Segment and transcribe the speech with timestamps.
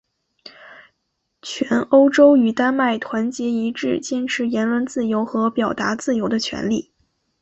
[1.43, 6.91] 全欧洲与丹麦团结一致坚持言论自由和表达自由的权利。